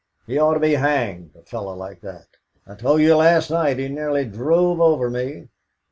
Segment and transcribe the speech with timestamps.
[0.25, 2.25] He ought to be hanged, a fellow like that.
[2.65, 5.49] I told you last night he nearly drove over me.